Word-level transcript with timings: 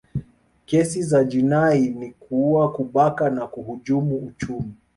kesi 0.65 1.03
za 1.03 1.23
jinai 1.23 1.89
ni 1.89 2.11
kuua 2.11 2.71
kubaka 2.71 3.29
na 3.29 3.47
kuhujumu 3.47 4.15
uchumi 4.17 4.73